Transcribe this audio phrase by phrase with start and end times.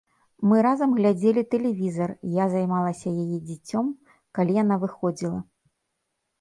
[0.51, 3.85] Мы разам глядзелі тэлевізар, я займалася яе дзіцем,
[4.39, 5.39] калі яна выходзіла.